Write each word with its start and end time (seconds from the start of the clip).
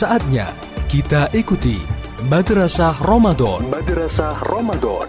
Saatnya 0.00 0.48
kita 0.88 1.28
ikuti 1.36 1.76
Madrasah 2.24 2.96
Ramadan. 3.04 3.68
Madrasah 3.68 4.32
Ramadan 4.48 5.04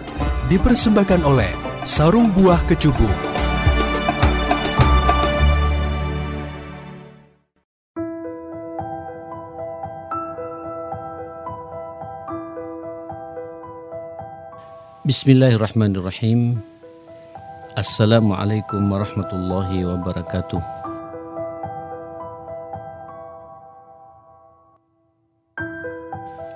dipersembahkan 0.52 1.24
oleh 1.24 1.48
Sarung 1.80 2.28
Buah 2.36 2.60
Kecubung. 2.68 3.08
Bismillahirrahmanirrahim. 15.08 16.60
Assalamualaikum 17.80 18.84
warahmatullahi 18.92 19.88
wabarakatuh. 19.88 20.81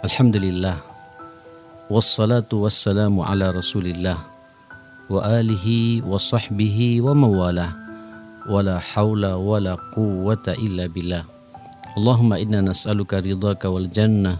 Alhamdulillah. 0.06 0.78
Wassalatu 1.90 2.62
wassalamu 2.62 3.26
ala 3.26 3.50
rasulillah 3.50 4.14
Wa 5.10 5.18
alihi 5.42 5.98
wa 6.06 6.14
sahbihi 6.14 7.02
wa 7.02 7.10
mawalah. 7.10 7.74
Wa 8.46 8.62
la 8.62 8.78
hawla 8.78 9.34
wa 9.34 9.58
la 9.58 9.74
quwwata 9.74 10.54
illa 10.62 10.86
billah. 10.86 11.26
Allahumma 11.98 12.38
inna 12.38 12.62
nas'aluka 12.62 13.18
ridhaka 13.18 13.66
wal 13.66 13.90
jannah 13.90 14.38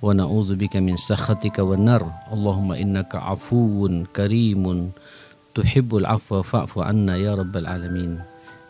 Wa 0.00 0.16
na'udhu 0.16 0.56
min 0.80 0.96
sakhatika 0.96 1.60
wa 1.60 1.76
nar. 1.76 2.00
Allahumma 2.32 2.80
innaka 2.80 3.20
afuun 3.20 4.08
karimun. 4.16 4.96
Tuhibbul 5.52 6.08
afwa 6.08 6.40
fa'fu 6.40 6.80
anna 6.80 7.20
ya 7.20 7.36
rabbal 7.36 7.68
alamin. 7.68 8.16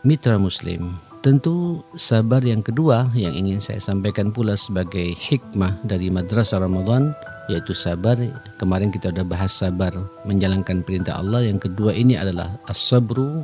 Mitra 0.03 0.35
Muslim 0.35 0.91
Tentu 1.23 1.79
sabar 1.95 2.43
yang 2.43 2.59
kedua 2.59 3.07
yang 3.15 3.31
ingin 3.31 3.63
saya 3.63 3.79
sampaikan 3.79 4.35
pula 4.35 4.59
sebagai 4.59 5.15
hikmah 5.15 5.79
dari 5.87 6.11
Madrasah 6.11 6.59
Ramadan 6.59 7.15
yaitu 7.47 7.71
sabar. 7.71 8.19
Kemarin 8.59 8.91
kita 8.91 9.07
sudah 9.15 9.23
bahas 9.23 9.55
sabar 9.55 9.95
menjalankan 10.27 10.83
perintah 10.83 11.23
Allah. 11.23 11.47
Yang 11.47 11.71
kedua 11.71 11.95
ini 11.95 12.19
adalah 12.19 12.51
as-sabru 12.67 13.39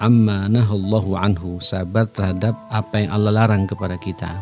amma 0.00 0.48
nahallahu 0.48 1.20
anhu, 1.20 1.60
sabar 1.60 2.08
terhadap 2.08 2.56
apa 2.72 3.04
yang 3.04 3.12
Allah 3.12 3.44
larang 3.44 3.68
kepada 3.68 4.00
kita. 4.00 4.32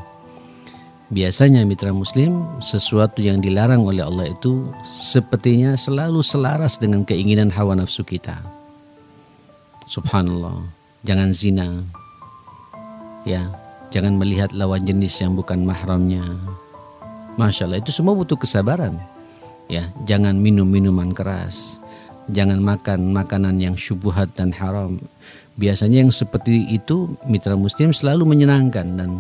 Biasanya 1.11 1.67
mitra 1.67 1.91
muslim 1.91 2.39
sesuatu 2.63 3.19
yang 3.19 3.43
dilarang 3.43 3.83
oleh 3.83 4.07
Allah 4.07 4.31
itu 4.31 4.63
sepertinya 4.87 5.75
selalu 5.75 6.23
selaras 6.23 6.79
dengan 6.79 7.03
keinginan 7.03 7.51
hawa 7.51 7.75
nafsu 7.75 8.07
kita. 8.07 8.39
Subhanallah, 9.91 10.71
jangan 11.03 11.35
zina, 11.35 11.83
ya 13.27 13.51
jangan 13.91 14.15
melihat 14.17 14.55
lawan 14.55 14.87
jenis 14.87 15.19
yang 15.21 15.35
bukan 15.35 15.67
mahramnya. 15.67 16.23
Masya 17.37 17.69
Allah 17.69 17.83
itu 17.83 17.93
semua 17.93 18.17
butuh 18.17 18.39
kesabaran. 18.39 18.97
Ya 19.67 19.91
jangan 20.09 20.39
minum 20.39 20.65
minuman 20.65 21.13
keras. 21.13 21.77
Jangan 22.33 22.63
makan 22.63 23.13
makanan 23.13 23.61
yang 23.61 23.77
syubhat 23.77 24.33
dan 24.39 24.55
haram. 24.55 24.97
Biasanya 25.59 26.07
yang 26.07 26.13
seperti 26.15 26.71
itu 26.71 27.13
mitra 27.27 27.59
muslim 27.59 27.93
selalu 27.93 28.25
menyenangkan 28.25 28.87
dan 28.97 29.11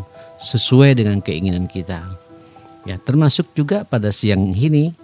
sesuai 0.40 0.96
dengan 0.96 1.20
keinginan 1.20 1.66
kita. 1.66 2.00
Ya 2.86 2.96
termasuk 3.02 3.50
juga 3.58 3.82
pada 3.82 4.14
siang 4.14 4.54
ini 4.54 4.94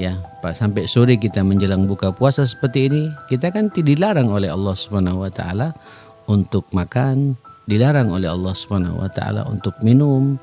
ya 0.00 0.16
sampai 0.40 0.88
sore 0.88 1.20
kita 1.20 1.44
menjelang 1.44 1.84
buka 1.84 2.12
puasa 2.12 2.48
seperti 2.48 2.88
ini 2.88 3.02
kita 3.28 3.52
kan 3.52 3.68
tidak 3.68 3.96
dilarang 3.96 4.32
oleh 4.32 4.48
Allah 4.48 4.76
taala 5.28 5.68
untuk 6.24 6.64
makan 6.72 7.36
dilarang 7.66 8.10
oleh 8.10 8.28
Allah 8.30 8.54
Subhanahu 8.54 9.02
wa 9.02 9.10
taala 9.10 9.46
untuk 9.46 9.76
minum. 9.84 10.38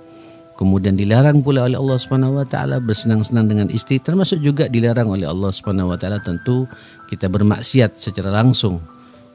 Kemudian 0.60 1.00
dilarang 1.00 1.40
pula 1.40 1.72
oleh 1.72 1.80
Allah 1.80 1.96
Subhanahu 1.96 2.36
wa 2.36 2.44
taala 2.44 2.84
bersenang-senang 2.84 3.48
dengan 3.48 3.68
istri. 3.72 3.96
Termasuk 4.00 4.44
juga 4.44 4.68
dilarang 4.68 5.08
oleh 5.08 5.24
Allah 5.24 5.56
Subhanahu 5.56 5.96
wa 5.96 5.98
taala 6.00 6.20
tentu 6.20 6.68
kita 7.08 7.32
bermaksiat 7.32 7.96
secara 7.96 8.28
langsung 8.28 8.84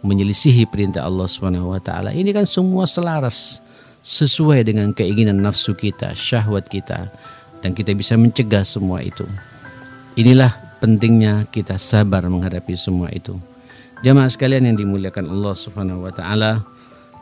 menyelisihi 0.05 0.69
perintah 0.69 1.09
Allah 1.09 1.25
Subhanahu 1.25 1.73
wa 1.73 1.81
taala. 1.81 2.13
Ini 2.13 2.29
kan 2.37 2.45
semua 2.45 2.85
selaras 2.85 3.65
sesuai 4.05 4.69
dengan 4.69 4.93
keinginan 4.93 5.41
nafsu 5.41 5.73
kita 5.73 6.13
syahwat 6.13 6.69
kita 6.69 7.09
dan 7.65 7.73
kita 7.73 7.97
bisa 7.97 8.21
mencegah 8.21 8.61
semua 8.61 9.01
itu. 9.01 9.25
Inilah 10.21 10.53
pentingnya 10.85 11.49
kita 11.49 11.81
sabar 11.81 12.29
menghadapi 12.29 12.77
semua 12.77 13.09
itu. 13.09 13.41
Jamaah 14.05 14.29
sekalian 14.29 14.69
yang 14.69 14.77
dimuliakan 14.77 15.33
Allah 15.33 15.57
Subhanahu 15.57 16.05
wa 16.05 16.13
taala 16.13 16.61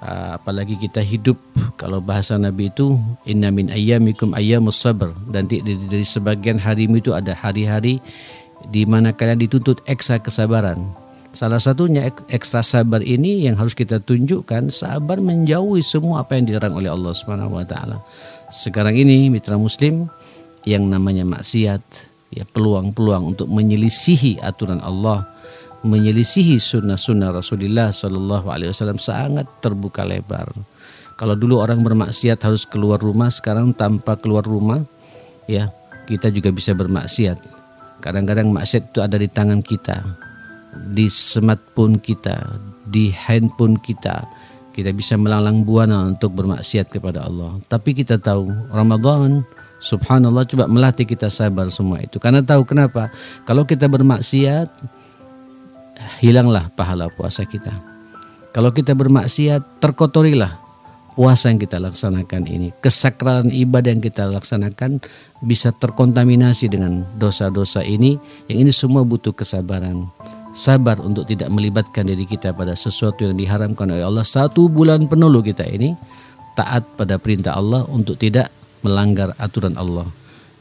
apalagi 0.03 0.75
kita 0.75 0.99
hidup 0.99 1.39
kalau 1.79 2.03
bahasa 2.03 2.35
Nabi 2.35 2.75
itu 2.75 2.99
inna 3.23 3.55
min 3.55 3.71
ayyamikum 3.71 4.35
ayyamus 4.35 4.83
sabr 4.83 5.15
dan 5.31 5.47
di, 5.47 5.63
di, 5.63 5.79
dari 5.87 6.03
sebagian 6.03 6.59
harimu 6.59 6.99
itu 6.99 7.15
ada 7.15 7.31
hari-hari 7.39 8.03
di 8.67 8.83
mana 8.83 9.15
kalian 9.15 9.43
dituntut 9.43 9.83
ekstra 9.87 10.19
kesabaran. 10.19 10.83
Salah 11.33 11.63
satunya 11.63 12.13
ekstra 12.29 12.61
sabar 12.61 13.01
ini 13.01 13.49
yang 13.49 13.57
harus 13.57 13.73
kita 13.73 14.05
tunjukkan 14.05 14.69
sabar 14.69 15.17
menjauhi 15.17 15.81
semua 15.81 16.21
apa 16.27 16.37
yang 16.37 16.45
dilarang 16.45 16.77
oleh 16.77 16.93
Allah 16.93 17.13
Subhanahu 17.17 17.57
wa 17.57 17.65
taala. 17.65 18.05
Sekarang 18.53 18.93
ini 18.93 19.33
mitra 19.33 19.57
muslim 19.57 20.13
yang 20.69 20.93
namanya 20.93 21.25
maksiat 21.25 21.81
ya 22.37 22.45
peluang-peluang 22.53 23.33
untuk 23.33 23.49
menyelisihi 23.49 24.45
aturan 24.45 24.85
Allah 24.85 25.25
menyelisihi 25.83 26.63
sunnah-sunnah 26.63 27.35
Rasulullah 27.35 27.91
Sallallahu 27.91 28.47
Alaihi 28.51 28.71
Wasallam 28.71 29.03
sangat 29.03 29.47
terbuka 29.59 30.07
lebar. 30.07 30.51
Kalau 31.19 31.35
dulu 31.39 31.63
orang 31.63 31.83
bermaksiat 31.83 32.39
harus 32.43 32.67
keluar 32.67 32.99
rumah, 32.99 33.31
sekarang 33.31 33.75
tanpa 33.75 34.19
keluar 34.19 34.43
rumah, 34.43 34.83
ya 35.47 35.71
kita 36.07 36.31
juga 36.31 36.51
bisa 36.51 36.75
bermaksiat. 36.75 37.39
Kadang-kadang 38.03 38.51
maksiat 38.51 38.91
itu 38.91 38.99
ada 38.99 39.15
di 39.19 39.31
tangan 39.31 39.63
kita, 39.63 40.03
di 40.91 41.07
smartphone 41.07 42.03
kita, 42.03 42.59
di 42.91 43.15
handphone 43.15 43.79
kita. 43.79 44.27
Kita 44.73 44.89
bisa 44.91 45.21
melalang 45.21 45.69
buana 45.69 46.09
untuk 46.09 46.33
bermaksiat 46.33 46.89
kepada 46.89 47.29
Allah. 47.29 47.61
Tapi 47.69 47.93
kita 47.93 48.17
tahu 48.17 48.49
Ramadan 48.73 49.45
Subhanallah 49.83 50.47
coba 50.47 50.71
melatih 50.71 51.03
kita 51.03 51.27
sabar 51.27 51.67
semua 51.75 51.99
itu. 51.99 52.23
Karena 52.23 52.39
tahu 52.39 52.63
kenapa? 52.63 53.11
Kalau 53.43 53.67
kita 53.67 53.91
bermaksiat, 53.91 54.71
hilanglah 56.21 56.71
pahala 56.75 57.09
puasa 57.13 57.43
kita. 57.47 57.73
Kalau 58.53 58.69
kita 58.69 58.93
bermaksiat, 58.93 59.81
terkotorilah 59.81 60.61
puasa 61.17 61.49
yang 61.53 61.61
kita 61.61 61.81
laksanakan 61.81 62.43
ini. 62.49 62.69
Kesakralan 62.81 63.49
ibadah 63.49 63.91
yang 63.93 64.05
kita 64.05 64.29
laksanakan 64.29 65.01
bisa 65.45 65.73
terkontaminasi 65.73 66.69
dengan 66.69 67.05
dosa-dosa 67.17 67.85
ini. 67.85 68.17
Yang 68.49 68.59
ini 68.59 68.73
semua 68.73 69.03
butuh 69.05 69.33
kesabaran. 69.33 70.09
Sabar 70.53 71.01
untuk 71.01 71.25
tidak 71.25 71.49
melibatkan 71.49 72.05
diri 72.13 72.29
kita 72.29 72.53
pada 72.53 72.77
sesuatu 72.77 73.25
yang 73.25 73.41
diharamkan 73.41 73.89
oleh 73.89 74.05
Allah. 74.05 74.25
Satu 74.25 74.69
bulan 74.69 75.09
penuh 75.09 75.41
kita 75.41 75.65
ini 75.65 75.97
taat 76.53 76.85
pada 77.01 77.17
perintah 77.17 77.57
Allah 77.57 77.89
untuk 77.89 78.21
tidak 78.21 78.53
melanggar 78.85 79.33
aturan 79.41 79.81
Allah. 79.81 80.05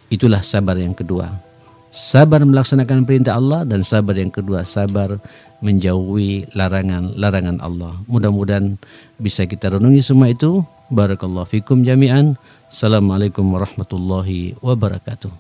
Itulah 0.07 0.39
sabar 0.43 0.79
yang 0.79 0.95
kedua. 0.95 1.50
Sabar 1.91 2.39
melaksanakan 2.47 3.03
perintah 3.03 3.35
Allah 3.35 3.67
dan 3.67 3.83
sabar 3.83 4.15
yang 4.15 4.31
kedua 4.31 4.63
sabar 4.63 5.19
menjauhi 5.59 6.47
larangan-larangan 6.55 7.59
Allah. 7.59 7.99
Mudah-mudahan 8.07 8.79
bisa 9.19 9.43
kita 9.43 9.75
renungi 9.75 9.99
semua 9.99 10.31
itu. 10.31 10.63
Barakallahu 10.87 11.51
fikum 11.51 11.83
jami'an. 11.83 12.39
Assalamualaikum 12.71 13.43
warahmatullahi 13.43 14.55
wabarakatuh. 14.63 15.35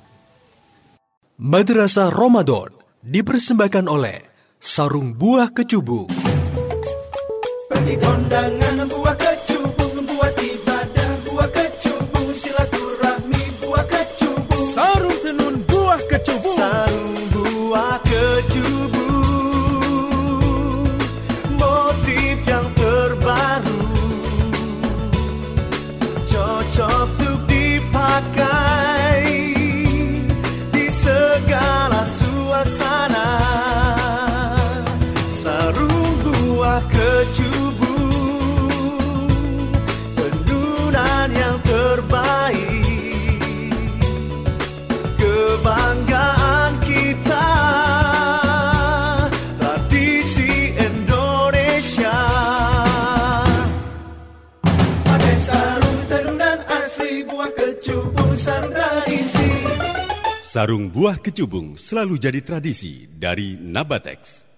Madrasah 1.39 2.11
Ramadan 2.11 2.75
dipersembahkan 2.99 3.87
oleh 3.87 4.19
Sarung 4.59 5.15
Buah 5.15 5.55
Kecubung. 5.55 6.11
Bagi 7.71 7.95
kondangan 7.95 8.91
buah 8.91 9.15
Sarung 60.51 60.91
buah 60.91 61.15
kecubung 61.23 61.79
selalu 61.79 62.19
jadi 62.19 62.43
tradisi 62.43 63.07
dari 63.07 63.55
Nabatex. 63.55 64.50